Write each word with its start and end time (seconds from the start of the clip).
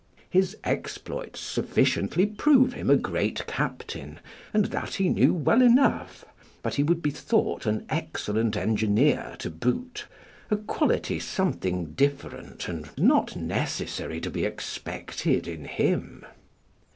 His 0.31 0.57
exploits 0.63 1.39
sufficiently 1.39 2.25
prove 2.25 2.73
him 2.73 2.89
a 2.89 2.95
great 2.95 3.45
captain, 3.45 4.19
and 4.51 4.65
that 4.65 4.95
he 4.95 5.09
knew 5.09 5.31
well 5.31 5.61
enough; 5.61 6.25
but 6.63 6.73
he 6.73 6.81
would 6.81 7.03
be 7.03 7.11
thought 7.11 7.67
an 7.67 7.85
excellent 7.87 8.57
engineer 8.57 9.35
to 9.37 9.51
boot; 9.51 10.07
a 10.49 10.57
quality 10.57 11.19
something 11.19 11.91
different, 11.93 12.67
and 12.67 12.89
not 12.97 13.35
necessary 13.35 14.19
to 14.21 14.31
be 14.31 14.43
expected 14.43 15.47
in 15.47 15.65
him. 15.65 16.25